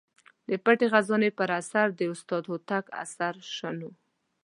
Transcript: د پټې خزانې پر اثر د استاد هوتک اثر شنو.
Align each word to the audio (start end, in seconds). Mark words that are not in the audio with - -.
د 0.49 0.51
پټې 0.63 0.87
خزانې 0.93 1.29
پر 1.37 1.49
اثر 1.59 1.87
د 1.93 2.01
استاد 2.13 2.43
هوتک 2.49 2.85
اثر 3.03 3.33
شنو. 3.55 3.91